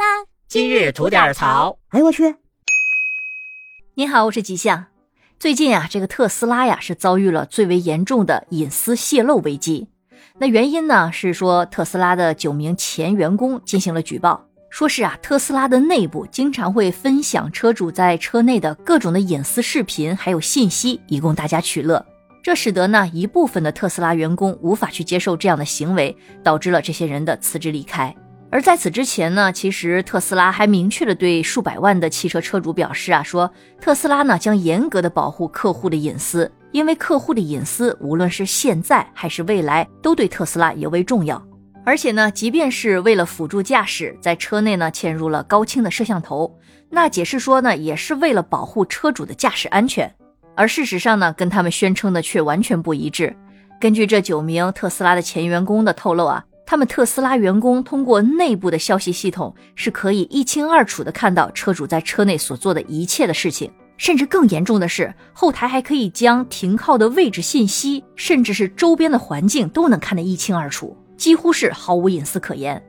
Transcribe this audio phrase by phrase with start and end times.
[0.00, 0.24] 啦！
[0.48, 1.78] 今日吐点槽。
[1.90, 2.34] 哎呦我去！
[3.94, 4.86] 你好，我是吉祥。
[5.38, 9.88] 最近啊，这个特斯拉呀是遭遇了最为严重的隐私泄露危机。
[10.38, 22.02] 那原因呢是说特斯拉的九名前员工进行了举报，说是啊特斯拉的内部经常会分享车主在车内的各种的隐私视频还有信息，以供大家取乐。
[22.42, 28.14] 这使得呢一部分的特斯拉员工无法去接受这样的行为，导致了这些人的辞职离开。
[28.52, 33.48] 而在此之前呢，其实特斯拉还明确的对数百万的汽车车主表示啊，说
[33.80, 41.40] 特斯拉呢将严格的保护客户的隐私，因为客户的隐私无论是现在还是未来都对特斯拉尤为重要。
[41.84, 46.58] 而且呢，即便是为了辅助驾驶，在车内呢嵌入了高清的摄像头，
[46.90, 50.12] 那解释说呢也是为了保护车主的驾驶安全。
[50.56, 53.34] 而事实上呢，跟他们宣称的却完全不一致。
[53.80, 56.44] 根据这九名特斯拉的前员工的透露啊。
[56.70, 72.80] 他们特斯拉员工通过内部的消息系统是可以一清二楚的看到车主在车内所做的一切的事情，甚至更严重的是，后台还可以将停靠的位置信息，甚至是周边的环境都能看得一清二楚，几乎是毫无隐私可言。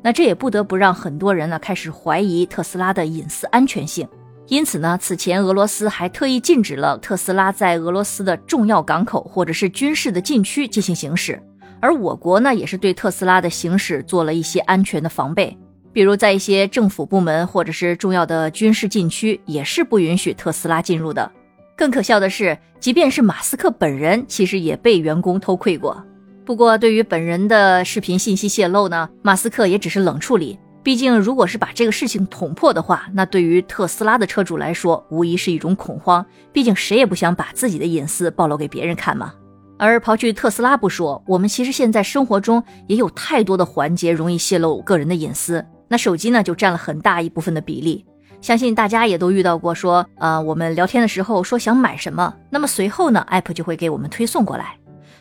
[0.00, 4.08] 那这也不得不让很多人呢开始怀疑特斯拉的隐私安全性。
[4.46, 11.38] 因此呢，此前俄罗斯还特意禁止了特斯拉在俄罗斯的重要港口或者是军事的禁区进行行驶。
[11.80, 15.56] 而我国呢，也是对特斯拉的行驶做了一些安全的防备，
[15.92, 21.30] 比如在一些政府部门或者是重要的军事禁区，也是不允许特斯拉进入的。
[21.76, 26.04] 更可笑的是，即便是马斯克本人，其实也被员工偷窥过。
[26.44, 30.58] 不过，对于本人的视频信息泄露呢，马斯克也只是冷处理。
[30.82, 36.24] 毕竟，如果是把这个事情捅破的话，那对于特斯拉的车主来说，无疑是一种恐慌。
[36.52, 39.32] 毕竟，谁也不想把自己的隐私暴露给别人看嘛。
[39.82, 45.64] 而刨去特斯拉不说，我们其实现在生活中也有太多的环节容易泄露个人的隐私。
[45.88, 48.04] 那手机呢，就占了很大一部分的比例。
[48.42, 54.76] 相信大家也都遇到过，说，呃，我们聊天的时候说想买什么，那么随后呢，app 就会给我们推送过来。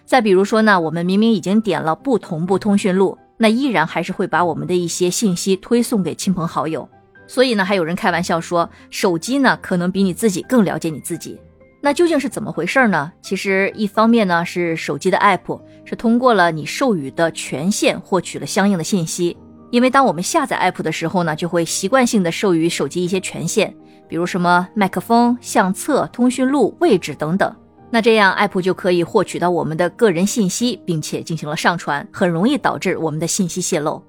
[0.05, 6.89] 再比如说呢，我们明明已经点了不同步通讯录，那依然还是会把我们的一些信息推送给亲朋好友。
[7.27, 11.39] 所以呢，还有人开玩笑说，手机呢可能比你自己更了解你自己。
[11.81, 13.11] 那究竟是怎么回事呢？
[13.21, 19.37] 其实一方面呢是手机的 app 是通过了你授予的权限获取了相应的信息，
[19.71, 23.73] 因为当我们下载 app 的时候呢，就会习惯性的授予手机一些权限，
[24.09, 27.55] 比如什么麦克风、相册、通讯录、位置等等。
[27.89, 34.03] 那这样 app 就可以获取到我们的个人信息，并且进行了上传，很容易导致我们的信息泄露。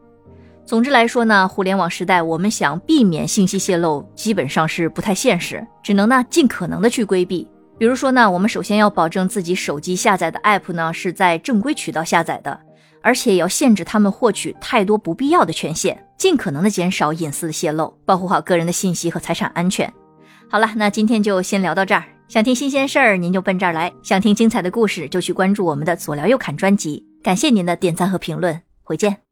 [0.66, 7.48] 总之来说呢，互联网时代我们想避免信息泄露，基本上是不太现实，只能呢尽可能的去规避。
[7.80, 12.60] 比如说呢，我们首先要保证自己手机下载的 app 呢是在正规渠道下载的，
[13.00, 19.90] 而且要限制他们获取太多不必要的权限，尽可能的减少隐私的泄露，保护好个人的信息和财产安全。
[20.50, 22.04] 好了，那今天就先聊到这儿。
[22.28, 27.02] 想听新鲜事儿，您就奔这儿来；想听精彩的故事，就去关注我们的左聊右侃专辑。
[27.22, 29.29] 感谢您的点赞和评论，回见。